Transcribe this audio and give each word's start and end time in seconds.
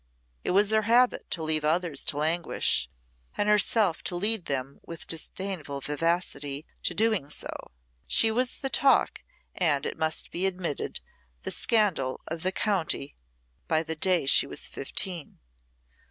It 0.43 0.49
was 0.49 0.71
her 0.71 0.81
habit 0.81 1.29
to 1.29 1.43
leave 1.43 1.63
others 1.63 2.03
to 2.05 2.17
languish, 2.17 2.89
and 3.37 3.47
herself 3.47 4.01
to 4.05 4.15
lead 4.15 4.45
them 4.45 4.79
with 4.83 5.05
disdainful 5.05 5.79
vivacity 5.79 6.65
to 6.81 6.95
doing 6.95 7.29
so. 7.29 7.69
She 8.07 8.31
was 8.31 8.57
the 8.57 8.69
talk, 8.71 9.23
and, 9.53 9.85
it 9.85 9.99
must 9.99 10.31
be 10.31 10.47
admitted, 10.47 11.01
the 11.43 11.51
scandal, 11.51 12.19
of 12.27 12.41
the 12.41 12.51
county 12.51 13.13
by 13.67 13.83
the 13.83 13.95
day 13.95 14.25
she 14.25 14.47
was 14.47 14.67
fifteen. 14.69 15.37